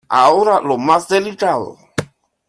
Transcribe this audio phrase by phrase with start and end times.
[0.09, 1.77] Ahora, lo más delicado.